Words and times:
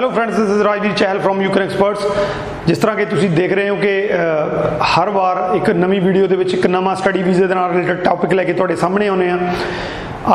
Hello 0.00 0.10
friends 0.10 0.34
this 0.34 0.50
is 0.50 0.60
Rajveer 0.62 0.92
Chahal 0.92 1.18
from 1.18 1.40
Ukraine 1.42 1.64
experts 1.64 2.66
ਜਿਸ 2.66 2.78
ਤਰ੍ਹਾਂ 2.78 2.94
ਕਿ 2.96 3.04
ਤੁਸੀਂ 3.04 3.28
ਦੇਖ 3.30 3.52
ਰਹੇ 3.52 3.68
ਹੋ 3.68 3.74
ਕਿ 3.76 3.90
ਅ, 4.08 4.84
ਹਰ 4.90 5.08
ਵਾਰ 5.10 5.38
ਇੱਕ 5.56 5.68
ਨਵੀਂ 5.72 6.00
ਵੀਡੀਓ 6.00 6.26
ਦੇ 6.26 6.36
ਵਿੱਚ 6.36 6.54
ਇੱਕ 6.54 6.66
ਨਵਾਂ 6.66 6.94
ਸਟੱਡੀ 6.96 7.22
ਵੀਜ਼ੇ 7.22 7.46
ਦੇ 7.46 7.54
ਨਾਲ 7.54 7.72
ਰਿਲੇਟਡ 7.72 8.02
ਟੌਪਿਕ 8.04 8.32
ਲੈ 8.32 8.44
ਕੇ 8.44 8.52
ਤੁਹਾਡੇ 8.52 8.76
ਸਾਹਮਣੇ 8.76 9.08
ਆਉਨੇ 9.08 9.28
ਆ 9.30 9.38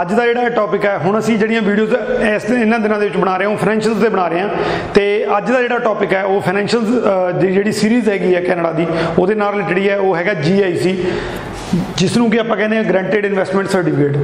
ਅੱਜ 0.01 0.13
ਦਾ 0.13 0.25
ਜਿਹੜਾ 0.25 0.49
ਟੌਪਿਕ 0.51 0.85
ਹੈ 0.85 0.97
ਹੁਣ 0.97 1.17
ਅਸੀਂ 1.19 1.37
ਜਿਹੜੀਆਂ 1.37 1.61
ਵੀਡੀਓਜ਼ 1.61 1.93
ਇਸ 1.93 2.45
ਦਿਨ- 2.45 2.59
ਇਹਨਾਂ 2.59 2.79
ਦਿਨਾਂ 2.79 2.99
ਦੇ 2.99 3.05
ਵਿੱਚ 3.05 3.17
ਬਣਾ 3.17 3.35
ਰਹੇ 3.37 3.47
ਹਾਂ 3.47 3.55
ਫਾਈਨੈਂਸ਼ੀਅਲਸ 3.57 4.01
ਤੇ 4.01 4.09
ਬਣਾ 4.09 4.27
ਰਹੇ 4.27 4.41
ਹਾਂ। 4.41 4.49
ਤੇ 4.93 5.05
ਅੱਜ 5.37 5.51
ਦਾ 5.51 5.61
ਜਿਹੜਾ 5.61 5.77
ਟੌਪਿਕ 5.79 6.13
ਹੈ 6.13 6.23
ਉਹ 6.25 6.39
ਫਾਈਨੈਂਸ਼ੀਅਲਸ 6.41 7.37
ਦੀ 7.39 7.51
ਜਿਹੜੀ 7.53 7.71
ਸੀਰੀਜ਼ 7.73 8.09
ਹੈਗੀ 8.09 8.33
ਹੈ 8.35 8.41
ਕੈਨੇਡਾ 8.41 8.71
ਦੀ 8.71 8.85
ਉਹਦੇ 9.19 9.35
ਨਾਲ 9.35 9.53
ਰਿਲੇਟਡ 9.53 9.77
ਹੀ 9.77 9.89
ਹੈ 9.89 9.97
ਉਹ 9.97 10.15
ਹੈਗਾ 10.15 10.33
GIC 10.41 10.95
ਜਿਸ 11.97 12.17
ਨੂੰ 12.17 12.29
ਕਿ 12.31 12.39
ਆਪਾਂ 12.39 12.57
ਕਹਿੰਦੇ 12.57 12.77
ਹਾਂ 12.77 12.83
ਗਰੰਟਡ 12.83 13.25
ਇਨਵੈਸਟਮੈਂਟ 13.25 13.69
ਸਰਟੀਫਿਕੇਟ 13.69 14.17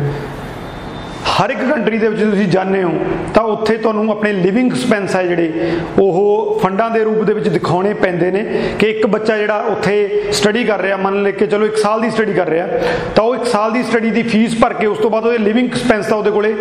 ਹਰ 1.41 1.49
ਇੱਕ 1.49 1.59
ਕੰਟਰੀ 1.63 1.97
ਦੇ 1.97 2.07
ਵਿੱਚ 2.07 2.21
ਤੁਸੀਂ 2.23 2.47
ਜਾਂਦੇ 2.47 2.81
ਹੋ 2.83 2.91
ਤਾਂ 3.33 3.43
ਉੱਥੇ 3.43 3.75
ਤੁਹਾਨੂੰ 3.77 4.11
ਆਪਣੇ 4.11 4.31
ਲਿਵਿੰਗ 4.33 4.71
ਐਕਸਪੈਂਸ 4.71 5.15
ਹੈ 5.15 5.23
ਜਿਹੜੇ 5.23 5.71
ਉਹ 5.99 6.59
ਫੰਡਾਂ 6.63 6.89
ਦੇ 6.89 7.03
ਰੂਪ 7.03 7.23
ਦੇ 7.23 7.33
ਵਿੱਚ 7.33 7.47
ਦਿਖਾਉਣੇ 7.49 7.93
ਪੈਂਦੇ 7.93 8.31
ਨੇ 8.31 8.43
ਕਿ 8.79 8.87
ਇੱਕ 8.87 9.05
ਬੱਚਾ 9.07 9.37
ਜਿਹੜਾ 9.37 9.57
ਉੱਥੇ 9.69 9.95
ਸਟੱਡੀ 10.31 10.63
ਕਰ 10.63 10.79
ਰਿਹਾ 10.81 10.97
ਮੰਨ 10.97 11.21
ਲੈ 11.23 11.31
ਕੇ 11.31 11.45
ਚਲੋ 11.47 11.65
1 11.67 11.77
ਸਾਲ 11.77 12.01
ਦੀ 12.01 12.09
ਸਟੱਡੀ 12.09 12.33
ਕਰ 12.33 12.47
ਰਿਹਾ 12.47 12.67
ਤਾਂ 13.15 13.23
ਉਹ 13.23 13.35
1 13.35 13.45
ਸਾਲ 13.45 13.71
ਦੀ 13.71 13.83
ਸਟੱਡੀ 13.83 14.09
ਦੀ 14.09 14.23
ਫੀਸ 14.23 14.55
ਭਰ 14.61 14.73
ਕੇ 14.73 14.85
ਉਸ 14.85 14.97
ਤੋਂ 14.97 15.09
ਬਾਅਦ 15.09 15.25
ਉਹਦੇ 15.25 15.37
ਲਿਵਿੰਗ 15.37 15.67
ਐਕਸਪੈਂਸ 15.67 16.07
ਦਾ 16.07 16.15
ਉਹਦੇ 16.15 16.31
ਕੋਲੇ 16.31 16.53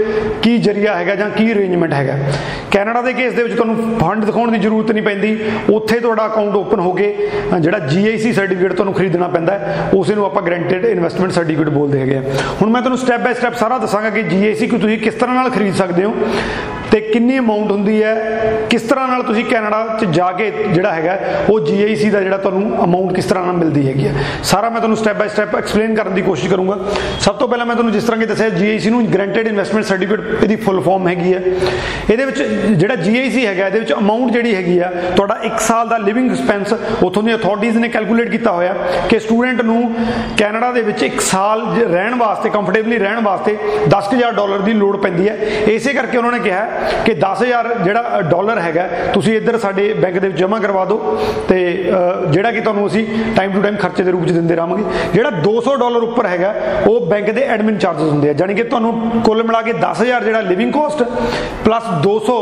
ਕੀ 0.43 0.57
ਜਰੀਆ 0.59 0.95
ਹੈਗਾ 0.97 1.15
ਜਾਂ 1.15 1.29
ਕੀ 1.31 1.53
ਅਰੇਂਜਮੈਂਟ 1.53 1.93
ਹੈਗਾ। 1.93 2.17
ਕੈਨੇਡਾ 2.71 3.03
ਦੇ 3.03 3.13
ਕੇਸ 3.13 3.33
ਦੇ 3.35 3.43
ਵਿੱਚ 3.43 3.55
ਤੁਹਾਨੂੰ 3.55 3.77
ਫੰਡ 4.01 4.25
ਦਿਖਾਉਣ 4.25 4.51
ਦੀ 4.51 4.59
ਜ਼ਰੂਰਤ 4.59 4.91
ਨਹੀਂ 4.93 5.03
ਪੈਂਦੀ 5.03 5.37
ਉੱਥੇ 5.71 5.99
ਤੁਹਾਡਾ 6.01 6.27
ਅਕਾਊਂਟ 6.27 6.55
ਓਪਨ 6.57 6.81
ਹੋ 6.81 6.93
ਕੇ 6.93 7.15
ਅ, 7.55 7.59
ਜਿਹੜਾ 7.59 7.79
GIC 7.89 8.33
ਸਰਟੀਫਿਕੇਟ 8.35 8.73
ਤੁਹਾਨੂੰ 8.73 8.95
ਖਰੀਦਣਾ 8.95 9.29
ਪੈਂਦਾ 9.29 9.59
ਹੈ 9.59 9.89
ਉਸੇ 9.95 10.15
ਨੂੰ 10.15 10.25
ਆਪਾਂ 10.25 10.43
ਗਰੰਟਡ 10.43 10.85
ਇਨਵੈਸਟਮੈਂਟ 10.85 11.33
ਸਰਟੀਫਿਕੇਟ 11.33 11.69
ਬੋਲਦੇ 11.69 12.01
ਹੈਗੇ 12.01 12.17
ਆ। 12.17 12.23
ਹੁਣ 12.63 12.71
ਮੈਂ 12.71 12.81
ਤੁਹਾਨੂੰ 12.83 12.99
ਸਟੈਪ 12.99 13.21
ਬਾਈ 13.21 13.35
ਸਟੈਪ 13.35 13.55
ਸਾਰਾ 13.55 13.79
ਦੱਸਾਂਗਾ 13.79 14.11
ਕਿ 14.11 14.23
GIC 14.25 14.70
ਕਿ 14.71 14.79
ਤੁਸੀਂ 14.79 14.99
ਕਿਸ 14.99 15.15
ਤਰ੍ਹਾਂ 15.15 15.35
ਨਾਲ 15.35 15.51
ਖਰੀਦ 15.51 15.75
ਸਕਦੇ 15.75 16.05
ਹੋ 16.05 16.15
ਤੇ 16.91 17.01
ਕਿੰਨੀ 17.01 17.39
ਅਮਾਉਂਟ 17.39 17.71
ਹੁੰਦੀ 17.71 18.03
ਹੈ, 18.03 18.15
ਕਿਸ 18.71 18.83
ਤਰ੍ਹਾਂ 18.83 19.09
ਨਾਲ 19.09 19.23
ਤੁਸੀਂ 19.23 19.45
ਕੈਨੇਡਾ 19.45 19.99
'ਚ 20.01 20.05
ਜਾ 20.05 20.33
ਕੇ 20.33 20.51
ਜਿਹੜਾ 20.51 20.93
ਹੈਗਾ, 20.93 21.19
ਉਹ 21.51 21.61
GIC 21.61 22.11
ਦਾ 22.11 22.21
ਜਿਹੜਾ 22.21 22.37
ਤੁਹਾਨੂੰ 22.37 22.85
ਅਮਾਉਂਟ 22.85 23.13
ਕਿਸ 23.13 23.25
ਤਰ੍ਹਾਂ 23.25 23.45
ਨਾਲ 23.45 23.55
ਮਿਲਦੀ 23.57 23.89
ਹੈਗੀ 23.89 24.09
ਹੈ। 24.09 24.15
ਸਾਰਾ 24.43 24.71
ਮੈਂ 24.71 24.81
ਤੁਹਾਨੂੰ 24.81 24.97
ਸਟੈਪ 24.97 25.17
ਬਾਈ 25.17 25.29
ਸਟੈਪ 25.29 25.57
ਐਕਸਪਲੇਨ 25.57 25.95
ਕਰਨ 25.95 26.15
ਦੀ 26.15 26.23
ਕੋਸ਼ਿਸ਼ 26.23 26.51
ਕਰੂੰਗਾ। 26.51 26.79
ਸਭ 27.21 27.35
ਤੋਂ 27.35 27.49
ਪਹਿਲਾਂ 27.49 27.67
ਮੈਂ 27.67 27.75
ਤੁਹਾਨੂੰ 27.75 27.93
ਜਿਸ 27.93 28.05
ਤਰ੍ਹਾਂ 28.05 28.21
ਕਿ 28.21 28.27
ਦੱਸਿਆ 28.27 28.49
GIC 28.49 28.91
ਨੂੰ 28.91 29.07
ਗਰੰਟਡ 29.07 29.47
ਇਨਵੈਸਟਮੈਂਟ 29.47 29.85
ਸਰਟੀਫਿਕੇਟ 29.87 30.43
ਇਹਦੀ 30.43 30.57
ਫੁੱਲ 30.57 30.81
ਫਾਰਮ 30.81 31.09
ਹੈਗੀ 31.09 31.35
ਹੈ। 31.35 31.43
ਇਹਦੇ 32.11 32.25
ਵਿੱਚ 32.25 32.43
ਜਿਹੜਾ 32.73 32.95
GIC 32.95 33.47
ਹੈਗਾ, 33.47 33.67
ਇਹਦੇ 33.67 33.79
ਵਿੱਚ 33.79 33.93
ਅਮਾਉਂਟ 33.93 34.33
ਜਿਹੜੀ 34.33 34.55
ਹੈਗੀ 34.55 34.79
ਆ, 34.79 34.91
ਤੁਹਾਡਾ 35.17 35.39
1 35.45 35.59
ਸਾਲ 35.59 35.89
ਦਾ 35.89 35.97
ਲਿਵਿੰਗ 35.97 36.31
ਐਕਸਪੈਂਸ 36.31 36.75
ਉਥੋਂ 37.03 37.23
ਦੀ 37.23 37.35
ਅਥਾਰਟੀਜ਼ 37.35 37.77
ਨੇ 37.79 37.89
ਕੈਲਕੂਲੇਟ 37.89 38.29
ਕੀਤਾ 38.29 38.53
ਹੋਇਆ 38.53 38.75
ਕਿ 39.09 39.19
ਸਟੂਡੈਂਟ 39.19 39.63
ਨੂੰ 39.63 39.95
ਕੈਨੇਡਾ 40.39 40.73
ਦੇ 40.73 40.83
ਵਿੱਚ 40.83 41.03
1 41.05 41.21
ਸਾਲ 41.21 41.67
ਜ- 41.75 41.83
ਰਹਿਣ 41.83 42.15
ਵਾਸਤੇ 42.15 42.51
ਕੰਫਰਟੇਬਲੀ 42.51 42.99
ਰਹਿਣ 42.99 43.21
ਵਾਸਤੇ 43.21 43.57
10000 43.89 44.33
ਡਾਲਰ 44.33 44.60
ਡਾਲਰ 44.61 44.67
ਦੀ 44.67 44.73
ਲੋੜ 44.75 44.97
ਪੈਂਦੀ 44.97 45.29
ਹੈ। 45.29 45.37
ਇਸੇ 45.69 45.93
ਕਰਕੇ 45.93 46.17
ਉਹਨਾਂ 46.19 46.33
ਨੇ 46.33 46.39
ਕਿਹਾ 46.39 46.67
ਕਿ 47.05 47.15
10000 47.15 47.69
ਜਿਹੜਾ 47.85 48.21
ਡਾਲਰ 48.31 48.59
ਹੈਗਾ, 48.59 48.89
ਤੁਸੀਂ 49.15 49.37
ਇੱਧਰ 49.37 49.59
ਸਾਡੇ 49.59 49.93
ਬੈਂਕ 49.95 50.19
ਦੇ 50.19 50.29
ਵਿੱਚ 50.29 50.39
ਜਮ੍ਹਾਂ 50.39 50.61
ਕਰਵਾ 50.61 50.85
ਦਿਓ 50.85 51.19
ਤੇ 51.49 51.59
ਜਿਹੜਾ 52.29 52.51
ਕਿ 52.53 52.61
ਤੁਹਾਨੂੰ 52.61 52.87
ਅਸੀਂ 52.87 53.07
ਟਾਈਮ 53.37 53.53
ਟੂ 53.53 53.63
ਟਾਈਮ 53.63 53.77
ਖਰਚੇ 53.77 54.03
ਦੇ 54.03 54.11
ਰੂਪ 54.11 54.21
ਵਿੱਚ 54.23 54.33
ਦਿੰਦੇ 54.33 54.57
ਰਹਾਂਗੇ। 54.57 54.85
ਜਿਹੜਾ 55.15 55.31
200 55.43 55.77
ਡਾਲਰ 55.81 56.03
ਉੱਪਰ 56.03 56.27
ਹੈਗਾ, 56.27 56.55
ਉਹ 56.87 57.07
ਬੈਂਕ 57.07 57.31
ਦੇ 57.31 57.43
ਐਡਮਿਨ 57.55 57.79
ਚਾਰजेस 57.79 58.11
ਹੁੰਦੇ 58.11 58.31
ਆ। 58.31 58.33
ਜਾਨੀ 58.33 58.55
ਕਿ 58.55 58.63
ਤੁਹਾਨੂੰ 58.65 59.23
ਕੁੱਲ 59.25 59.43
ਮਿਲਾ 59.43 59.63
ਕੇ 59.63 59.73
10000 59.75 60.25
ਜਿਹੜਾ 60.25 60.41
ਲਿਵਿੰਗ 60.41 60.73
ਕੋਸਟ 60.73 61.03
ਪਲੱਸ 61.65 61.89
200 62.03 62.39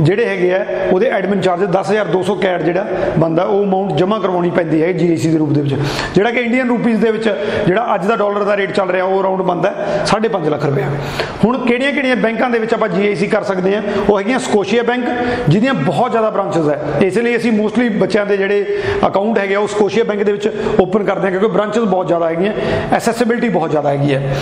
ਜਿਹੜੇ 0.00 0.26
ਹੈਗੇ 0.26 0.52
ਆ, 0.54 0.64
ਉਹਦੇ 0.92 1.10
ਐਡਮਿਨ 1.10 1.40
ਚਾਰजेस 1.40 1.70
10200 1.72 2.34
ਕੈਟ 2.42 2.62
ਜਿਹੜਾ 2.62 2.86
ਬੰਦਾ, 3.18 3.42
ਉਹ 3.42 3.64
ਅਮਾਉਂਟ 3.64 3.92
ਜਮ੍ਹਾਂ 3.98 4.20
ਕਰਵਾਉਣੀ 4.20 4.50
ਪੈਂਦੀ 4.50 4.82
ਹੈ 4.82 4.92
ਜੀਐਸਟੀ 4.92 5.30
ਦੇ 5.30 5.38
ਰੂਪ 5.38 5.52
ਦੇ 5.52 5.60
ਵਿੱਚ। 5.60 5.74
ਜਿਹੜਾ 6.14 6.30
ਕਿ 6.30 6.40
ਇੰਡੀਅਨ 6.40 6.68
ਰੂਪੀਜ਼ 6.68 7.00
ਦੇ 7.00 7.10
ਵਿੱਚ 7.10 7.28
ਜਿਹੜਾ 7.66 7.94
ਅੱਜ 7.94 8.06
ਦਾ 8.06 8.16
ਡਾਲਰ 8.16 8.44
ਦਾ 8.44 8.56
ਰੇਟ 8.56 8.72
ਚੱਲ 8.72 8.90
ਰਿਹਾ, 8.90 9.04
ਉਹ 9.04 9.20
ਅਰਾਊਂਡ 9.20 9.42
ਬੰਦਾ 9.42 9.74
5.5 10.06 10.50
ਲੱਖ 10.50 10.64
ਰੁਪਏ 10.64 10.84
ਹੁਣ 11.44 11.56
ਕਿਹੜੀਆਂ 11.66 11.92
ਕਿਹੜੀਆਂ 11.92 12.16
ਬੈਂਕਾਂ 12.16 12.50
ਦੇ 12.50 12.58
ਵਿੱਚ 12.58 12.74
ਆਪਾਂ 12.74 12.88
GIC 12.88 13.26
ਕਰ 13.26 13.42
ਸਕਦੇ 13.42 13.76
ਹਾਂ? 13.76 13.82
ਉਹ 14.08 14.18
ਹੈਗੀਆਂ 14.18 14.38
ਸਕੋਸ਼ੀਆ 14.38 14.82
ਬੈਂਕ 14.82 15.04
ਜਿਹਦੀਆਂ 15.48 15.74
ਬਹੁਤ 15.74 16.10
ਜ਼ਿਆਦਾ 16.10 16.30
ਬ੍ਰਾਂਚਸ 16.30 16.68
ਹੈ। 16.68 16.80
ਇਸ 17.02 17.18
ਲਈ 17.18 17.36
ਅਸੀਂ 17.36 17.52
ਮੋਸਟਲੀ 17.52 17.88
ਬੱਚਿਆਂ 17.88 18.26
ਦੇ 18.26 18.36
ਜਿਹੜੇ 18.36 18.78
ਅਕਾਊਂਟ 19.06 19.38
ਹੈਗੇ 19.38 19.54
ਆ, 19.54 19.58
ਉਹ 19.58 19.68
ਸਕੋਸ਼ੀਆ 19.68 20.04
ਬੈਂਕ 20.04 20.22
ਦੇ 20.22 20.32
ਵਿੱਚ 20.32 20.50
ਓਪਨ 20.80 21.04
ਕਰਦੇ 21.04 21.22
ਹਾਂ, 21.22 21.30
ਕਿਉਂਕਿ 21.30 21.48
ਬ੍ਰਾਂਚਸ 21.48 21.78
ਬਹੁਤ 21.78 22.06
ਜ਼ਿਆਦਾ 22.06 22.28
ਹੈਗੀਆਂ। 22.28 22.52
ਐਸੈਸਿਬਿਲਟੀ 22.92 23.48
ਬਹੁਤ 23.48 23.70
ਜ਼ਿਆਦਾ 23.70 23.90
ਹੈਗੀ 23.90 24.14
ਹੈ। 24.14 24.36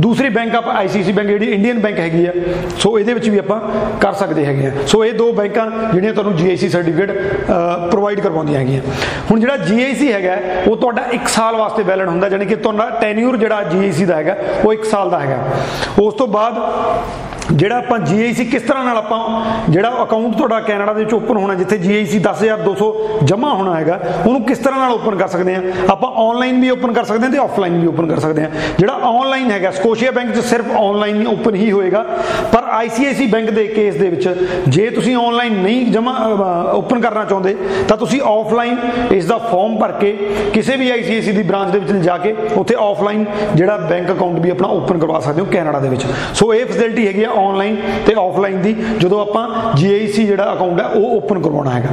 ਦੂਸਰੀ 0.00 0.28
ਬੈਂਕ 0.28 0.54
ਆਪਾਂ 0.56 0.74
ਆਈਸੀਸੀ 0.74 1.12
ਬੈਂਕ 1.12 1.28
ਜਿਹੜੀ 1.28 1.46
ਇੰਡੀਅਨ 1.52 1.78
ਬੈਂਕ 1.80 1.98
ਹੈਗੀ 1.98 2.24
ਆ, 2.26 2.32
ਸੋ 2.78 2.98
ਇਹਦੇ 2.98 3.14
ਵਿੱਚ 3.14 3.28
ਵੀ 3.28 3.38
ਆਪਾਂ 3.38 3.60
ਕਰ 4.00 4.12
ਸਕਦੇ 4.12 4.44
ਹੈਗੇ 4.44 4.66
ਆ। 4.66 4.70
ਸੋ 4.86 5.04
ਇਹ 5.04 5.12
ਦੋ 5.14 5.32
ਬੈਂਕਾਂ 5.32 5.66
ਜਿਹੜੀਆਂ 5.92 6.12
ਤੁਹਾਨੂੰ 6.12 6.38
GIC 6.38 6.68
ਸਰਟੀਫਿਕੇਟ 6.68 7.10
ਪ੍ਰੋਵਾਈਡ 7.90 8.20
ਕਰਵਾਉਂਦੀਆਂ 8.20 8.60
ਹੈਗੀਆਂ। 8.60 8.82
ਹੁਣ 9.30 9.40
ਜਿਹੜਾ 9.40 9.56
GIC 9.68 10.10
ਹੈਗਾ, 10.12 10.36
ਉਹ 10.68 10.76
ਤੁਹਾਡਾ 10.76 11.02
1 11.14 11.28
ਸਾਲ 11.28 11.56
ਵਾਸਤੇ 11.56 11.82
ਵੈਲਿਡ 11.82 12.08
ਹੁੰਦਾ 12.08 12.28
ਯਾਨੀ 12.28 12.46
ਕਿ 12.46 12.56
ਤੁਹਾਡਾ 12.56 12.88
ਟੈਨਿਊਰ 13.00 13.36
ਜਿਹੜਾ 13.36 13.62
GIC 13.72 14.06
ਦਾ 14.06 14.16
ਹੈਗਾ, 14.16 14.36
ਉਹ 14.64 14.72
1 14.72 14.84
ਸਾਲ 14.84 15.10
ਦਾ 15.10 15.20
ਹੈਗਾ। 15.20 15.38
ਉਸ 15.98 16.14
ਤੋਂ 16.14 16.26
ਬਾਅਦ 16.28 16.54
ਜਿਹੜਾ 17.50 17.76
ਆਪਾਂ 17.76 17.98
GIC 18.00 18.44
ਕਿਸ 18.50 18.62
ਤਰ੍ਹਾਂ 18.62 18.84
ਨਾਲ 18.84 18.96
ਆਪਾਂ 18.96 19.70
ਜਿਹੜਾ 19.70 20.02
ਅਕਾਊਂਟ 20.02 20.36
ਤੁਹਾਡਾ 20.36 20.58
ਕੈਨੇਡਾ 20.60 20.92
ਦੇ 20.92 21.00
ਵਿੱਚ 21.00 21.14
ਓਪਨ 21.14 21.36
ਹੋਣਾ, 21.36 21.54
ਜਿੱਥੇ 21.54 21.76
GIC 21.78 22.18
10200 22.20 22.90
ਜਮ੍ਹਾਂ 23.24 23.54
ਹੋਣਾ 23.54 23.74
ਹੈਗਾ, 23.74 23.98
ਉਹਨੂੰ 24.26 24.42
ਕਿਸ 24.42 24.58
ਤਰ੍ਹਾਂ 24.58 24.80
ਨਾਲ 24.80 24.92
ਓਪਨ 24.92 25.16
ਕਰ 25.16 25.28
ਸਕਦੇ 25.28 25.54
ਆ 25.54 25.62
ਆਪਾਂ 25.90 26.10
ਆਨਲਾਈਨ 26.22 26.60
ਵੀ 26.60 26.70
ਓਪਨ 26.70 26.92
ਕਰ 26.92 27.04
ਸਕਦੇ 27.04 27.24
ਹਾਂ 27.24 27.30
ਤੇ 27.32 27.38
ਆਫਲਾਈਨ 27.38 27.78
ਵੀ 27.80 27.86
ਓਪਨ 27.86 28.06
ਕਰ 28.06 28.20
ਸਕਦੇ 28.20 28.42
ਹਾਂ। 28.42 28.48
ਜਿਹੜਾ 28.78 28.92
ਆਨਲਾਈਨ 29.04 29.50
ਹੈਗਾ 29.50 29.70
ਸਕੋਸ਼ੀਆ 29.70 30.10
ਬੈਂਕ 30.10 30.30
'ਚ 30.34 30.44
ਸਿਰਫ 30.44 30.70
ਆਨਲਾਈਨ 30.76 31.20
ਹੀ 31.20 31.26
ਓਪਨ 31.26 31.54
ਹੀ 31.54 31.70
ਹੋਏਗਾ, 31.72 32.04
ਪਰ 32.52 32.70
ICICI 32.78 33.28
ਬੈਂਕ 33.30 33.50
ਦੇ 33.50 33.66
ਕੇਸ 33.66 33.96
ਦੇ 33.96 34.08
ਵਿੱਚ 34.08 34.28
ਜੇ 34.68 34.88
ਤੁਸੀਂ 34.90 35.16
ਆਨਲਾਈਨ 35.16 35.60
ਨਹੀਂ 35.62 35.86
ਜਮ੍ਹਾਂ 35.92 36.14
ਓਪਨ 36.74 37.00
ਕਰਨਾ 37.00 37.24
ਚਾਹੁੰਦੇ, 37.24 37.56
ਤਾਂ 37.88 37.96
ਤੁਸੀਂ 37.96 38.20
ਆਫਲਾਈਨ 38.26 38.76
ਇਸ 39.12 39.26
ਦਾ 39.26 39.38
ਫਾਰਮ 39.38 39.76
ਭਰ 39.78 39.92
ਕੇ 40.00 40.12
ਕਿਸੇ 40.54 40.76
ਵੀ 40.76 40.90
ICICI 40.92 41.34
ਦੀ 41.34 41.42
ਬ੍ਰਾਂਚ 41.42 41.70
ਦੇ 41.70 41.78
ਵਿੱਚ 41.78 41.92
ਜਾ 42.04 42.16
ਕੇ 42.18 42.34
ਉੱਥੇ 42.56 42.74
ਆਫਲਾਈਨ 42.80 43.24
ਜਿਹੜਾ 43.54 43.76
ਬੈਂਕ 43.90 44.10
ਅਕਾਊਂਟ 44.12 44.38
ਵੀ 44.40 44.50
ਆਪਣਾ 44.50 44.68
ਓਪਨ 44.70 44.98
ਕਰਵਾ 44.98 45.20
ਸਕਦੇ 45.20 45.40
ਹੋ 45.40 45.46
ਕੈਨੇਡਾ 45.52 45.78
ਦੇ 45.80 45.88
ਵਿੱਚ। 45.88 46.06
ਸੋ 46.34 46.52
ਇਹ 46.54 46.64
ਫੈਸਿਲਿਟੀ 46.66 47.06
ਹੈਗੀ 47.06 47.22
ਆ 47.24 47.30
ਆਨਲਾਈਨ 47.42 47.76
ਤੇ 48.06 48.14
ਆਫਲਾਈਨ 48.18 48.60
ਦੀ, 48.62 48.74
ਜਦੋਂ 48.98 49.20
ਆਪਾਂ 49.20 49.48
GIC 49.76 50.26
ਜਿਹੜਾ 50.26 50.52
ਅਕਾਊਂਟ 50.52 50.80
ਹੈ, 50.80 50.86
ਉਹ 50.86 51.16
ਓਪਨ 51.16 51.40
ਕਰਵਾਉਣਾ 51.42 51.70
ਹੈਗਾ। 51.70 51.88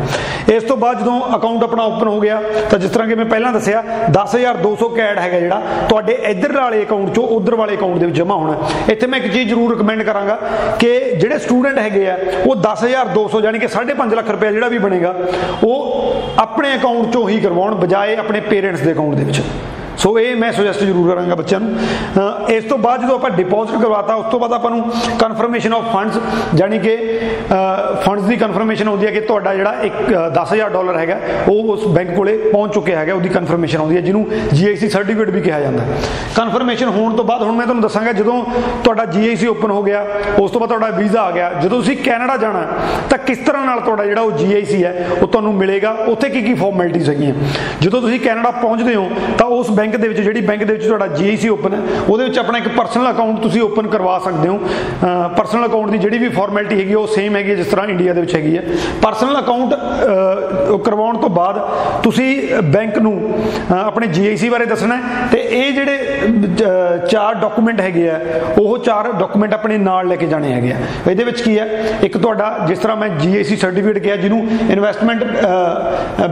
ਇਸ 0.55 0.63
ਤੋਂ 0.63 0.77
ਬਾਅਦ 0.77 0.99
ਜਦੋਂ 0.99 1.19
ਅਕਾਊਂਟ 1.35 1.63
ਆਪਣਾ 1.63 1.83
ਓਪਨ 1.83 2.07
ਹੋ 2.07 2.19
ਗਿਆ, 2.19 2.41
ਤਾਂ 2.69 2.79
ਜਿਸ 2.79 2.91
ਤਰ੍ਹਾਂ 2.91 3.07
ਕਿ 3.07 3.15
ਮੈਂ 3.15 3.25
ਪਹਿਲਾਂ 3.25 3.51
ਦੱਸਿਆ 3.53 3.83
10200 4.11 4.89
ਕੈਡ 4.95 5.19
ਹੈਗਾ 5.19 5.39
ਜਿਹੜਾ, 5.39 5.61
ਤੁਹਾਡੇ 5.89 6.17
ਇੱਧਰ 6.29 6.53
ਵਾਲੇ 6.53 6.81
ਅਕਾਊਂਟ 6.83 7.13
ਚੋਂ 7.15 7.27
ਉਧਰ 7.37 7.55
ਵਾਲੇ 7.55 7.75
ਅਕਾਊਂਟ 7.75 7.97
ਦੇ 7.97 8.05
ਵਿੱਚ 8.05 8.17
ਜਮ੍ਹਾਂ 8.17 8.37
ਹੋਣਾ 8.37 8.55
ਇੱਥੇ 8.89 9.07
ਮੈਂ 9.07 9.19
ਇੱਕ 9.19 9.31
ਚੀਜ਼ 9.33 9.47
ਜ਼ਰੂਰ 9.49 9.73
ਰეკਮੈਂਡ 9.73 10.03
ਕਰਾਂਗਾ 10.03 10.37
ਕਿ 10.79 10.99
ਜਿਹੜੇ 11.15 11.37
ਸਟੂਡੈਂਟ 11.37 11.77
ਹੈਗੇ 11.79 12.09
ਆ, 12.09 12.17
ਉਹ 12.45 12.55
10200 12.57 13.43
ਯਾਨੀ 13.43 13.59
ਕਿ 13.59 13.67
5.5 13.69 14.15
ਲੱਖ 14.15 14.29
ਰੁਪਏ 14.29 14.51
ਜਿਹੜਾ 14.51 14.67
ਵੀ 14.67 14.77
ਬਣੇਗਾ, 14.79 15.15
ਉਹ 15.63 16.39
ਆਪਣੇ 16.39 16.75
ਅਕਾਊਂਟ 16.75 17.11
ਚੋਂ 17.13 17.27
ਹੀ 17.29 17.39
ਕਰਵਾਉਣ, 17.39 17.75
ਬਜਾਏ 17.75 18.15
ਆਪਣੇ 18.15 18.39
ਪੇਰੈਂਟਸ 18.49 18.81
ਦੇ 18.81 18.91
ਅਕਾਊਂਟ 18.91 19.15
ਦੇ 19.15 19.23
ਵਿੱਚ। 19.23 19.41
ਸੋ 19.99 20.19
ਇਹ 20.19 20.35
ਮੈਂ 20.35 20.51
ਸੁਜੈਸਟ 20.51 20.83
ਜ਼ਰੂਰ 20.83 21.09
ਕਰਾਂਗਾ 21.11 21.35
ਬੱਚਿਆਂ 21.35 21.59
ਨੂੰ। 21.59 21.73
ਅਹ, 21.75 22.51
ਇਸ 22.51 22.63
ਤੋਂ 22.63 22.77
ਬਾਅਦ 22.77 23.01
ਜਦੋਂ 23.01 23.15
ਆਪਾਂ 23.15 23.29
ਡਿਪੋਜ਼ਿਟ 23.29 23.81
ਕਰਵਾਤਾ, 23.81 24.13
ਉਸ 24.13 24.25
ਤੋਂ 24.31 24.39
ਬਾਅਦ 24.39 24.53
ਆਪਾਂ 24.53 24.71
ਨੂੰ 24.71 24.91
ਕਨਫਰਮੇਸ਼ਨ 25.19 25.73
ਆਫ 25.73 25.93
ਫੰਡਸ 25.93 26.19
ਯਾਨੀ 26.55 26.79
ਕਿ 26.79 27.19
ਫੰਡਸ 28.01 28.23
ਦੀ 28.23 28.35
ਕਨਫਰਮੇਸ਼ਨ 28.35 28.87
ਹੁੰਦੀ 28.87 29.05
ਹੈ 29.05 29.11
ਕਿ 29.11 29.21
ਤੁਹਾਡਾ 29.21 29.53
ਜਿਹੜਾ 29.55 29.73
ਇੱਕ, 29.83 29.93
ਅਹ 29.93 30.29
10000 30.29 30.69
ਡਾਲਰ 30.69 30.97
ਹੈਗਾ, 30.97 31.17
ਉਹ 31.49 31.63
ਉਸ 31.73 31.87
ਬੈਂਕ 31.87 32.15
ਕੋਲੇ 32.15 32.37
ਪਹੁੰਚ 32.37 32.73
ਚੁੱਕਿਆ 32.73 32.99
ਹੈਗਾ, 32.99 33.13
ਉਹਦੀ 33.13 33.29
ਕਨਫਰਮੇਸ਼ਨ 33.29 33.79
ਆਉਂਦੀ 33.79 33.95
ਹੈ, 33.95 34.01
ਜਿਹਨੂੰ 34.01 34.25
GIC 34.51 34.89
ਸਰਟੀਫਿਕੇਟ 34.89 35.29
ਵੀ 35.29 35.41
ਕਿਹਾ 35.41 35.59
ਜਾਂਦਾ 35.59 35.83
ਕਨਫਰਮੇਸ਼ਨ 36.35 36.87
ਹੋਣ 36.87 37.15
ਤੋਂ 37.15 37.25
ਬਾਅਦ 37.25 37.43
ਹੁਣ 37.43 37.55
ਮੈਂ 37.55 37.65
ਤੁਹਾਨੂੰ 37.65 37.83
ਦੱਸਾਂਗਾ, 37.83 38.11
ਜਦੋਂ 38.11 38.43
ਤੁਹਾਡਾ 38.83 39.03
GIC 39.03 39.47
ਓਪਨ 39.47 39.71
ਹੋ 39.71 39.83
ਗਿਆ, 39.83 40.05
ਉਸ 40.39 40.51
ਤੋਂ 40.51 40.59
ਬਾਅਦ 40.59 40.69
ਤੁਹਾਡਾ 40.69 40.89
ਵੀਜ਼ਾ 40.97 41.21
ਆ 41.21 41.31
ਗਿਆ, 41.31 41.51
ਜਦੋਂ 41.61 41.77
ਤੁਸੀਂ 41.79 41.97
ਕੈਨੇਡਾ 41.97 42.37
ਜਾਣਾ 42.37 42.65
ਤਾਂ 43.09 43.17
ਕਿਸ 43.17 43.37
ਤਰ੍ਹਾਂ 43.37 43.65
ਨਾਲ 43.65 43.79
ਤੁਹਾਡਾ 43.79 44.05
ਜਿਹੜਾ 44.05 44.21
ਉਹ 44.21 44.31
GIC 44.31 44.83
ਹੈ, 44.83 45.07
ਉਹ 45.21 45.27
ਤੁਹਾਨੂੰ 45.27 45.53
ਮਿਲੇਗਾ, 45.53 45.91
ਉੱਥੇ 46.07 46.29
ਕੀ 46.29 46.41
ਕੀ 46.41 46.53
ਫਾਰਮੈਲਿਟੀਜ਼ 46.53 47.09
ਹੈਗੀਆਂ। 47.09 47.33
ਜਦੋਂ 47.81 48.01
ਤੁਸੀਂ 48.01 48.19
ਕੈਨੇਡਾ 48.19 48.51
ਪਹੁੰਚਦੇ 48.51 48.95
ਹੋ, 48.95 49.09
ਤਾਂ 49.37 49.47
ਉਸ 49.47 49.71
ਬੈਂਕ 49.71 49.88
ਦੇ 49.95 50.07
ਵਿੱਚ 50.07 50.19
ਜਿਹੜੀ 50.19 50.41
ਬੈਂਕ 50.41 50.63
ਦੇ 50.63 50.73
ਵਿੱਚ 50.73 50.85
ਤੁਹਾਡਾ 50.85 51.05
GIC 51.15 51.47
ਓਪਨ 51.49 51.73
ਹੈ 51.73 51.79
ਉਹਦੇ 52.09 52.23
ਵਿੱਚ 52.23 52.39
ਆਪਣਾ 52.39 52.57
ਇੱਕ 52.57 52.67
ਪਰਸਨਲ 52.67 53.09
ਅਕਾਊਂਟ 53.11 53.39
ਤੁਸੀਂ 53.41 53.61
ਓਪਨ 53.61 53.87
ਕਰਵਾ 53.87 54.17
ਸਕਦੇ 54.19 54.47
ਹੋ। 54.47 54.57
ਪਰਸਨਲ 55.37 55.65
ਅਕਾਊਂਟ 55.65 55.89
ਦੀ 55.89 55.97
ਜਿਹੜੀ 55.97 56.17
ਵੀ 56.17 56.29
ਫਾਰਮੈਲਿਟੀ 56.29 56.79
ਹੈਗੀ 56.79 56.93
ਉਹ 56.93 57.07
ਸੇਮ 57.07 57.35
ਹੈਗੀ 57.35 57.51
ਹੈ 57.51 57.55
ਜਿਸ 57.55 57.67
ਤਰ੍ਹਾਂ 57.67 57.87
ਇੰਡੀਆ 57.87 58.13
ਦੇ 58.13 58.21
ਵਿੱਚ 58.21 58.35
ਹੈਗੀ 58.35 58.55
ਹੈ। 58.57 58.63
ਪਰਸਨਲ 59.01 59.39
ਅਕਾਊਂਟ 59.39 59.73
ਕਰਵਾਉਣ 60.85 61.17
ਤੋਂ 61.17 61.29
ਬਾਅਦ 61.29 61.59
ਤੁਸੀਂ 62.03 62.61
ਬੈਂਕ 62.63 62.97
ਨੂੰ 62.97 63.13
ਅ, 63.71 63.73
ਆਪਣੇ 63.75 64.07
GIC 64.09 64.49
ਬਾਰੇ 64.51 64.65
ਦੱਸਣਾ 64.65 64.95
ਹੈ 64.95 65.27
ਤੇ 65.31 65.37
ਇਹ 65.51 65.71
ਜਿਹੜੇ 65.73 65.97
ਅ, 65.97 67.07
ਚਾਰ 67.07 67.35
ਡਾਕੂਮੈਂਟ 67.35 67.81
ਹੈਗੇ 67.81 68.09
ਆ 68.09 68.19
ਉਹ 68.59 68.77
ਚਾਰ 68.77 69.11
ਡਾਕੂਮੈਂਟ 69.11 69.53
ਆਪਣੇ 69.53 69.77
ਨਾਲ 69.77 70.07
ਲੈ 70.07 70.15
ਕੇ 70.15 70.25
ਜਾਣੇ 70.27 70.51
ਹੈਗੇ 70.53 70.71
ਆ। 70.71 70.77
ਇਹਦੇ 71.09 71.23
ਵਿੱਚ 71.23 71.41
ਕੀ 71.41 71.57
ਹੈ? 71.59 71.67
ਇੱਕ 72.03 72.17
ਤੁਹਾਡਾ 72.17 72.65
ਜਿਸ 72.67 72.79
ਤਰ੍ਹਾਂ 72.79 72.95
ਮੈਂ 72.97 73.09
GIC 73.19 73.55
ਸਰਟੀਫਿਕੇਟ 73.57 73.97
ਕਿਹਾ 74.03 74.15
ਜਿਹਨੂੰ 74.15 74.45
ਇਨਵੈਸਟਮੈਂਟ 74.69 75.23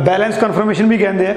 ਬੈਲੈਂਸ 0.05 0.37
ਕਨਫਰਮੇਸ਼ਨ 0.37 0.85
ਵੀ 0.87 0.97
ਕਹਿੰਦੇ 0.97 1.27
ਆ। 1.27 1.33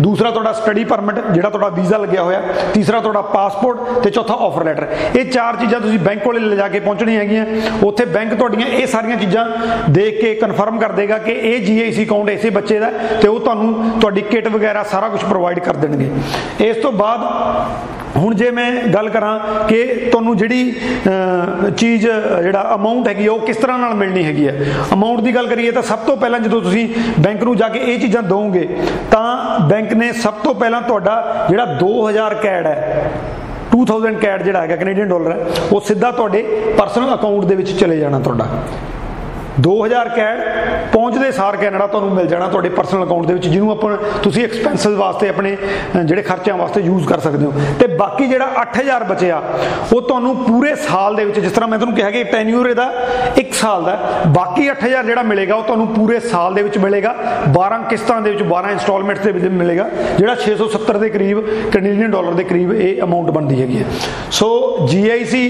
ਦੂਸਰਾ 0.00 0.30
ਤੁਹਾਡਾ 0.30 0.52
ਸਟੱਡੀ 0.52 0.84
ਪਰਮਿਟ 0.84 1.20
ਜਿਹੜਾ 1.32 1.50
ਤੁਹਾਡਾ 1.64 1.74
ਵੀਜ਼ਾ 1.74 1.96
ਲੱਗਿਆ 1.98 2.22
ਹੋਇਆ, 2.22 2.40
ਤੀਸਰਾ 2.72 3.00
ਤੁਹਾਡਾ 3.00 3.20
ਪਾਸਪੋਰਟ 3.22 4.02
ਤੇ 4.02 4.10
ਚੌਥਾ 4.10 4.34
ਆਫਰ 4.40 4.64
ਲੈਟਰ 4.64 4.86
ਇਹ 5.16 5.24
ਚਾਰ 5.24 5.56
ਚੀਜ਼ਾਂ 5.56 5.80
ਤੁਸੀਂ 5.80 5.98
ਬੈਂਕ 5.98 6.22
ਕੋਲੇ 6.24 6.40
ਲਿਜਾ 6.40 6.68
ਕੇ 6.68 6.80
ਪਹੁੰਚਣੀਆਂ 6.80 7.20
ਹੈਗੀਆਂ। 7.20 7.44
ਉੱਥੇ 7.84 8.04
ਬੈਂਕ 8.06 8.34
ਤੁਹਾਡੀਆਂ 8.34 8.68
ਇਹ 8.68 8.86
ਸਾਰੀਆਂ 8.86 9.16
ਚੀਜ਼ਾਂ 9.16 9.46
ਦੇਖ 9.90 10.20
ਕੇ 10.20 10.34
ਕਨਫਰਮ 10.34 10.78
ਕਰ 10.78 10.92
ਦੇਗਾ 10.92 11.18
ਕਿ 11.18 11.32
ਇਹ 11.32 11.66
GIC 11.66 12.04
ਅਕਾਊਂਟ 12.04 12.30
ਇਸੇ 12.30 12.50
ਬੱਚੇ 12.50 12.78
ਦਾ 12.78 12.86
ਹੈ 12.86 13.18
ਤੇ 13.22 13.28
ਉਹ 13.28 13.40
ਤੁਹਾਨੂੰ 13.40 13.90
ਤੁਹਾਡੀ 14.00 14.22
ਕਿਟ 14.22 14.48
ਵਗੈਰਾ 14.48 14.82
ਸਾਰਾ 14.90 15.08
ਕੁਝ 15.08 15.20
ਪ੍ਰੋਵਾਈਡ 15.24 15.58
ਕਰ 15.60 15.76
ਦੇਣਗੇ। 15.76 16.10
ਇਸ 16.60 16.76
ਤੋਂ 16.76 16.92
ਬਾਅਦ 16.92 17.20
ਹੁਣ 18.16 18.34
ਜੇ 18.34 18.50
ਮੈਂ 18.50 18.70
ਗੱਲ 18.88 19.08
ਕਰਾਂ 19.08 19.38
ਕਿ 19.68 19.82
ਤੁਹਾਨੂੰ 20.12 20.36
ਜਿਹੜੀ 20.36 20.70
ਅਹ, 21.08 21.70
ਚੀਜ਼ 21.70 22.06
ਅਹ, 22.08 22.42
ਜਿਹੜਾ 22.42 22.74
ਅਮਾਉਂਟ 22.74 23.08
ਹੈਗੀ 23.08 23.26
ਆ, 23.26 23.32
ਉਹ 23.32 23.40
ਕਿਸ 23.40 23.56
ਤਰ੍ਹਾਂ 23.56 23.78
ਨਾਲ 23.78 23.94
ਮਿਲਣੀ 23.94 24.24
ਹੈਗੀ 24.24 24.46
ਹੈ 24.48 24.66
ਅਮਾਉਂਟ 24.92 25.20
ਦੀ 25.20 25.34
ਗੱਲ 25.34 25.46
ਕਰੀਏ 25.46 25.70
ਤਾਂ 25.70 25.82
ਸਭ 25.82 25.98
ਤੋਂ 25.98 26.16
ਪਹਿਲਾਂ 26.16 26.40
ਜਦੋਂ 26.40 26.60
ਤੁਸੀਂ 26.62 26.88
ਬੈਂਕ 27.20 27.42
ਨੂੰ 27.42 27.56
ਜਾ 27.56 27.68
ਕੇ 27.68 27.78
ਇਹ 27.84 27.98
ਚੀਜ਼ਾਂ 28.00 28.22
ਦੋਗੇ 28.22 28.68
ਤਾਂ 29.10 29.60
ਬੈਂਕ 29.60 29.92
ਨੇ 29.92 30.12
ਸਭ 30.12 30.34
ਤੋਂ 30.34 30.54
ਪਹਿਲਾਂ 30.54 30.80
ਤੁਹਾਡਾ 30.82 31.46
ਜਿਹੜਾ 31.50 31.66
2000 31.82 32.34
ਕੈਡ 32.42 32.66
ਹੈ 32.66 33.10
2000 33.76 34.18
ਕੈਡ 34.20 34.42
ਜਿਹੜਾ 34.42 34.60
ਹੈਗਾ 34.60 34.76
ਕੈਨੇਡੀਅਨ 34.76 35.08
ਡਾਲਰ 35.08 35.30
ਹੈ 35.32 35.46
ਉਹ 35.72 35.80
ਸਿੱਧਾ 35.80 36.10
ਤੁਹਾਡੇ 36.12 36.42
ਪਰਸਨਲ 36.78 37.14
ਅਕਾਊਂਟ 37.14 37.44
ਦੇ 37.44 37.54
ਵਿੱਚ 37.54 37.70
ਚਲੇ 37.80 37.96
ਜਾਣਾ 37.96 38.18
ਤੁਹਾਡਾ। 38.18 38.46
2000 39.62 40.08
ਕੈਡ 40.16 40.40
ਪਹੁੰਚਦੇ 40.92 41.30
ਸਾਰ 41.30 41.56
ਕੈਨੇਡਾ 41.56 41.86
ਤੁਹਾਨੂੰ 41.86 42.10
ਮਿਲ 42.12 42.26
ਜਾਣਾ 42.26 42.46
ਤੁਹਾਡੇ 42.48 42.68
ਪਰਸਨਲ 42.68 43.02
ਅਕਾਊਂਟ 43.04 43.26
ਦੇ 43.26 43.34
ਵਿੱਚ 43.34 43.46
ਜਿਹਨੂੰ 43.46 43.70
ਆਪਾਂ 43.70 43.96
ਤੁਸੀਂ 44.22 44.44
ਐਕਸਪੈਂਸਸ 44.44 44.86
ਵਾਸਤੇ 44.96 45.28
ਆਪਣੇ 45.28 45.54
ਅ, 45.54 46.02
ਜਿਹੜੇ 46.02 46.22
ਖਰਚਿਆਂ 46.22 46.56
ਵਾਸਤੇ 46.56 46.80
ਯੂਜ਼ 46.80 47.06
ਕਰ 47.08 47.20
ਸਕਦੇ 47.20 47.46
ਹੋ 47.46 47.52
ਤੇ 47.80 47.86
ਬਾਕੀ 47.96 48.26
ਜਿਹੜਾ 48.26 48.48
8000 48.62 49.04
ਬਚਿਆ 49.04 49.40
ਉਹ 49.92 50.00
ਤੁਹਾਨੂੰ 50.00 50.34
ਪੂਰੇ 50.38 50.74
ਸਾਲ 50.78 51.16
ਦੇ 51.16 51.24
ਵਿੱਚ 51.24 51.38
ਜਿਸ 51.38 51.52
ਤਰ੍ਹਾਂ 51.52 51.68
ਮੈਂ 51.68 51.78
ਤੁਹਾਨੂੰ 51.78 51.96
ਕਿਹਾ 51.96 52.10
ਕਿ 52.10 52.22
ਟੈਨਿਊਰ 52.24 52.68
ਇਹਦਾ 52.68 52.90
1 53.38 53.52
ਸਾਲ 53.54 53.84
ਦਾ 53.84 53.90
ਹੈ। 53.92 54.30
ਬਾਕੀ 54.30 54.68
8000 54.70 55.04
ਜਿਹੜਾ 55.04 55.22
ਮਿਲੇਗਾ 55.24 55.54
ਉਹ 55.54 55.62
ਤੁਹਾਨੂੰ 55.62 55.86
ਪੂਰੇ 55.88 56.18
ਸਾਲ 56.22 56.54
ਦੇ 56.54 56.62
ਵਿੱਚ 56.62 56.78
ਮਿਲੇਗਾ 56.78 57.14
12 57.54 57.80
ਕਿਸ਼ਤਾਂ 57.90 58.20
ਦੇ 58.22 58.30
ਵਿੱਚ 58.30 58.42
12 58.50 58.70
ਇੰਸਟਾਲਮੈਂਟਸ 58.72 59.22
ਦੇ 59.22 59.32
ਵਿੱਚ 59.32 59.46
ਮਿਲੇਗਾ 59.54 59.88
ਜਿਹੜਾ 60.18 60.36
670 60.42 60.98
ਦੇ 61.00 61.08
ਕਰੀਬ 61.10 61.40
ਕੈਨੇਡੀਅਨ 61.72 62.10
ਡਾਲਰ 62.10 62.34
ਦੇ 62.34 62.44
ਕਰੀਬ 62.44 62.72
ਇਹ 62.76 63.02
ਅਮਾਉਂਟ 63.02 63.30
ਬਣਦੀ 63.30 63.60
ਹੈਗੀ 63.62 63.78
ਹੈ 63.78 63.86
ਸੋ 64.32 64.50
GIC 64.90 65.42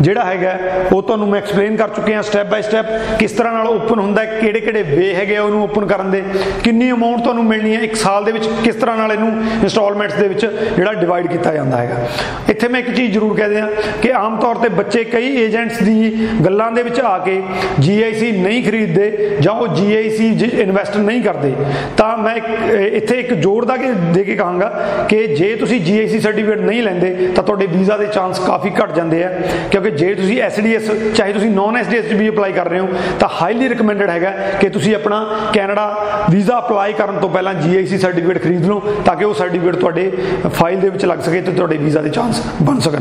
ਜਿਹੜਾ 0.00 0.24
ਹੈਗਾ 0.24 0.56
ਉਹ 0.92 1.02
ਤੁਹਾਨੂੰ 1.02 1.28
ਮੈਂ 1.28 1.40
ਐਕਸਪਲੇਨ 1.40 1.76
ਕਰ 1.76 1.88
ਚੁੱਕੇ 1.90 2.14
ਹਾਂ 2.14 2.22
ਸਟੈਪ 2.22 2.50
ਬਾਈ 2.50 2.62
ਸਟੈਪ 2.62 2.86
ਕਿਸ 3.26 3.34
ਤਰ੍ਹਾਂ 3.34 3.52
ਨਾਲ 3.52 3.66
ਓਪਨ 3.66 3.98
ਹੁੰਦਾ 3.98 4.20
ਹੈ, 4.22 4.26
ਕਿਹੜੇ 4.26 4.60
ਕਿਹੜੇ 4.60 4.82
ਵੇ 4.82 5.14
ਹੈਗੇ 5.14 5.36
ਆ 5.36 5.42
ਉਹਨੂੰ 5.42 5.62
ਓਪਨ 5.62 5.86
ਕਰਨ 5.86 6.10
ਦੇ, 6.10 6.22
ਕਿੰਨੀ 6.64 6.92
ਅਮਾਉਂਟ 6.92 7.20
ਤੁਹਾਨੂੰ 7.20 7.44
ਮਿਲਣੀ 7.44 7.76
ਹੈ, 7.76 7.80
ਇੱਕ 7.80 7.94
ਸਾਲ 7.94 8.24
ਦੇ 8.24 8.32
ਵਿੱਚ 8.32 8.48
ਕਿਸ 8.64 8.74
ਤਰ੍ਹਾਂ 8.74 8.96
ਨਾਲ 8.96 9.12
ਇਹਨੂੰ 9.12 9.28
ਇੰਸਟਾਲਮੈਂਟਸ 9.62 10.14
ਦੇ 10.14 10.28
ਵਿੱਚ 10.28 10.46
ਜਿਹੜਾ 10.76 10.92
ਡਿਵਾਈਡ 10.92 11.26
ਕੀਤਾ 11.26 11.54
ਜਾਂਦਾ 11.54 11.76
ਹੈਗਾ। 11.76 12.08
ਇੱਥੇ 12.48 12.68
ਮੈਂ 12.68 12.80
ਇੱਕ 12.80 12.94
ਚੀਜ਼ 12.94 13.12
ਜ਼ਰੂਰ 13.12 13.36
ਕਹਿ 13.36 13.48
ਦਿਆਂ 13.48 13.68
ਕਿ 14.02 14.12
ਆਮ 14.12 14.36
ਤੌਰ 14.36 14.54
ਤੇ 14.54 14.68
ਬੱਚੇ 14.68 15.04
ਕਈ 15.04 15.42
ਏਜੰਟਸ 15.42 15.82
ਦੀ 15.82 16.28
ਗੱਲਾਂ 16.44 16.72
ਦੇ 16.72 16.82
ਵਿੱਚ 16.82 17.00
ਆ 17.00 17.18
ਕੇ 17.18 17.42
GIC 17.78 18.36
ਨਹੀਂ 18.36 18.64
ਖਰੀਦਦੇ 18.64 19.36
ਜਾਂ 19.40 19.52
ਉਹ 19.52 19.68
GIC 19.68 20.50
ਇਨਵੈਸਟ 20.58 20.96
ਨਹੀਂ 20.96 21.22
ਕਰਦੇ। 21.22 21.52
ਤਾਂ 21.96 22.18
ਮੈਂ 22.18 22.34
ਇੱਕ- 22.34 22.74
ਇਹ- 22.74 22.92
ਇੱਥੇ 22.92 23.20
ਇੱਕ 23.20 23.34
ਜੋੜ 23.34 23.64
ਦਾ 23.64 23.76
ਕੇ 23.76 23.92
ਦੇ 23.92 24.24
ਕੇ 24.24 24.34
ਕਹਾਂਗਾ 24.34 24.84
ਕਿ 25.08 25.26
ਜੇ 25.26 25.56
ਤੁਸੀਂ 25.56 25.80
GIC 25.80 26.20
ਸਰਟੀਫਿਕੇਟ 26.20 26.60
ਨਹੀਂ 26.60 26.82
ਲੈਂਦੇ, 26.82 27.28
ਤਾਂ 27.34 27.44
ਤੁਹਾਡੇ 27.44 27.66
ਵੀਜ਼ਾ 27.66 27.96
ਦੇ 27.96 28.06
ਚਾਂਸ 28.06 28.38
ਕਾਫੀ 28.38 28.70
ਘਟ 28.84 28.92
ਜਾਂਦੇ 28.92 29.24
ਆ। 29.24 29.40
ਕਿਉਂਕਿ 29.70 29.90
ਜੇ 29.90 30.14
ਤੁਸੀਂ 30.14 30.42
SDS 30.42 31.12
ਚਾਹੇ 31.14 31.32
ਤੁਸੀਂ 31.32 31.50
ਨਾਨ 31.50 31.76
SDS 31.76 32.10
'ਚ 32.10 32.12
ਵੀ 32.12 32.28
ਅਪਲਾਈ 32.28 32.52
ਕਰ 32.52 32.68
ਰਹੇ 32.68 32.78
ਹੋ 32.78 32.88
ਤਾਂ 33.20 33.28
ਹਾਈਲੀ 33.42 33.68
ਰეკਮੈਂਡਡ 33.68 34.10
ਹੈਗਾ 34.10 34.30
ਕਿ 34.60 34.68
ਤੁਸੀਂ 34.68 34.94
ਆਪਣਾ 34.94 35.28
ਕੈਨੇਡਾ 35.52 36.06
ਵੀਜ਼ਾ 36.30 36.58
ਅਪਲਾਈ 36.58 36.92
ਕਰਨ 36.92 37.18
ਤੋਂ 37.18 37.28
ਪਹਿਲਾਂ 37.28 37.54
GIC 37.54 37.98
ਸਰਟੀਫਿਕੇਟ 37.98 38.42
ਖਰੀਦ 38.42 38.66
ਲਓ 38.66 38.82
ਤਾਂ 39.04 39.16
ਕਿ 39.16 39.24
ਉਹ 39.24 39.34
ਸਰਟੀਫਿਕੇਟ 39.34 39.76
ਤੁਹਾਡੇ 39.76 40.12
ਫਾਈਲ 40.54 40.80
ਦੇ 40.80 40.88
ਵਿੱਚ 40.88 41.04
ਲੱਗ 41.04 41.18
ਸਕੇ 41.18 41.40
ਤੇ 41.40 41.52
ਤੁਹਾਡੇ 41.52 41.76
ਵੀਜ਼ਾ 41.76 42.00
ਦੇ 42.00 42.08
ਚਾਂਸ 42.08 42.42
ਬਣ 42.62 42.78
ਸਕਣ। 42.78 43.00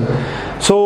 ਸੋ 0.62 0.78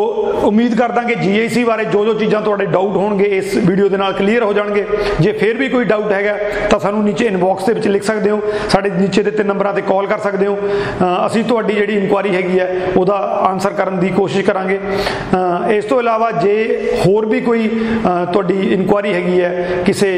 ਉਮੀਦ 0.44 0.78
ਕਰਦਾ 0.78 1.02
ਕਿ 1.02 1.14
GIC 1.14 1.66
ਬਾਰੇ 1.66 1.84
ਜੋ 1.84 2.04
ਜੋ 2.04 2.14
ਚੀਜ਼ਾਂ 2.14 2.40
ਤੁਹਾਡੇ 2.40 2.66
ਡਾਊਟ 2.66 2.96
ਹੋਣਗੇ 2.96 3.24
ਇਸ 3.24 3.56
ਵੀਡੀਓ 3.56 3.88
ਦੇ 3.88 3.96
ਨਾਲ 3.96 4.12
ਕਲੀਅਰ 4.12 4.42
ਹੋ 4.42 4.52
ਜਾਣਗੇ। 4.52 4.86
ਜੇ 5.20 5.32
ਫਿਰ 5.32 5.56
ਵੀ 5.56 5.68
ਕੋਈ 5.68 5.84
ਡਾਊਟ 5.84 6.12
ਹੈਗਾ 6.12 6.38
ਤਾਂ 6.70 6.78
ਸਾਨੂੰ 6.78 7.04
ਨੀਚੇ 7.04 7.26
ਇਨਬਾਕਸ 7.26 7.64
ਦੇ 7.64 7.72
ਵਿੱਚ 7.72 7.88
ਲਿਖ 7.88 8.02
ਸਕਦੇ 8.02 8.30
ਹੋ। 8.30 8.42
ਸਾਡੇ 8.70 8.90
ਨੀਚੇ 8.90 9.22
ਦੇ 9.22 9.30
ਤਿੰਨ 9.30 9.48
ਨੰਬਰਾਂ 9.48 9.74
ਤੇ 9.74 9.80
ਕਾਲ 9.80 10.06
ਕਰ 10.06 10.18
ਸਕਦੇ 10.18 10.46
ਹੋ। 10.46 10.56
ਅ, 10.56 11.26
ਅਸੀਂ 11.26 11.44
ਤੁਹਾਡੀ 11.44 11.74
ਜਿਹੜੀ 11.74 11.96
ਇਨਕੁਆਰੀ 11.96 12.36
ਹੈਗੀ 12.36 12.58
ਹੈ 12.60 12.80
ਉਹਦਾ 12.96 13.14
ਆਨਸਰ 13.42 13.70
ਕਰਨ 13.70 13.98
ਦੀ 13.98 14.08
ਕੋਸ਼ਿਸ਼ 14.08 14.46
ਕਰਾਂਗੇ। 14.46 14.80
ਅ, 15.66 15.70
ਇਸ 15.70 15.84
ਤੋਂ 15.84 16.00
ਇਲਾਵਾ 16.00 16.30
ਜੇ 16.30 16.80
ਹੋਰ 17.06 17.26
ਵੀ 17.26 17.40
ਕੋਈ 17.40 17.68
ਅ, 17.68 18.32
ਤੁਹਾਡੀ 18.32 18.74
ਇਨਕੁਆਰੀ 18.74 19.14
ਹੈਗੀ 19.20 19.40
ਹੈ, 19.40 19.82
ਕਿਸੇ 19.86 20.10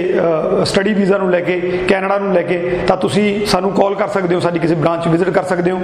ਸਟੱਡੀ 0.64 0.94
ਵੀਜ਼ਾ 0.94 1.18
ਨੂੰ 1.18 1.30
ਲੈ 1.30 1.40
ਕੇ, 1.40 1.60
ਕੈਨੇਡਾ 1.88 2.18
ਨੂੰ 2.18 2.32
ਲੈ 2.34 2.42
ਕੇ, 2.42 2.58
ਤਾਂ 2.86 2.96
ਤੁਸੀਂ 2.96 3.24
ਸਾਨੂੰ 3.46 3.70
ਕਾਲ 3.72 3.94
ਕਰ 3.94 4.08
ਸਕਦੇ 4.08 4.34
ਹੋ, 4.34 4.40
ਸਾਡੀ 4.40 4.58
ਕਿਸੇ 4.58 4.74
ਬ੍ਰਾਂਚ 4.74 5.08
ਵਿਜ਼ਿਟ 5.08 5.30
ਕਰ 5.30 5.44
ਸਕਦੇ 5.44 5.70
ਹੋ। 5.70 5.80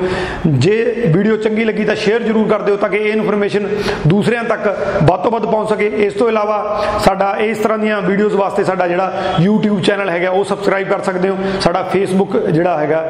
ਜੇ 0.46 0.76
ਵੀਡੀਓ 1.14 1.36
ਚੰਗੀ 1.36 1.64
ਲੱਗੀ 1.64 1.84
ਤਾਂ 1.84 1.94
ਸ਼ੇਅਰ 1.96 2.22
ਜ਼ਰੂਰ 2.22 2.48
ਕਰ 2.48 2.62
ਦਿਓ 2.62 2.76
ਤਾਂ 2.76 2.88
ਕਿ 2.88 2.98
ਇਹ 2.98 3.12
ਇਨਫੋਰਮੇਸ਼ਨ 3.12 3.68
ਦੂਸਰਿਆਂ 4.06 4.44
ਤੱਕ 4.44 4.66
ਵੱਧ 5.02 5.22
ਤੋਂ 5.22 5.30
ਵੱਧ 5.30 5.46
ਪਹੁੰਚ 5.46 5.68
ਸਕੇ। 5.68 5.86
ਇਸ 6.06 6.14
ਤੋਂ 6.14 6.28
ਇਲਾਵਾ 6.28 6.58
ਸਾਡਾ 7.04 7.34
ਇਸ 7.40 7.58
ਤਰ੍ਹਾਂ 7.58 7.78
ਦੀਆਂ 7.78 8.00
ਵੀਡੀਓਜ਼ 8.02 8.34
ਵਾਸਤੇ 8.36 8.64
ਸਾਡਾ 8.64 8.88
ਜਿਹੜਾ 8.88 9.12
YouTube 9.40 9.80
ਚੈਨਲ 9.82 10.10
ਹੈਗਾ, 10.10 10.30
ਉਹ 10.30 10.44
ਸਬਸਕ੍ਰਾਈਬ 10.44 10.88
ਕਰ 10.88 11.00
ਸਕਦੇ 11.02 11.28
ਹੋ। 11.28 11.36
ਸਾਡਾ 11.60 11.88
Facebook 11.94 12.38
ਜਿਹੜਾ 12.50 12.78
ਹੈਗਾ 12.78 13.04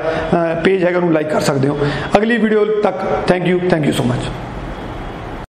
ਪੇਜ 0.64 0.84
ਹੈਗਾ, 0.84 0.96
ਉਹਨੂੰ 0.96 1.12
ਲਾਈਕ 1.12 1.28
ਕਰ 1.28 1.40
ਸਕਦੇ 1.40 1.68
ਹੋ। 1.68 1.78
ਅਗਲੀ 2.16 2.36
ਵੀਡੀਓ 2.38 2.64
ਤੱਕ 2.82 3.06
thank 3.28 3.46
you 3.46 3.60
thank 3.70 3.86
you 3.86 3.92
so 3.92 4.04
much 4.04 4.30